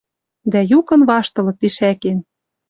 Дӓ 0.51 0.59
юкын 0.79 1.01
ваштылыт 1.09 1.57
тишӓкен. 1.61 2.17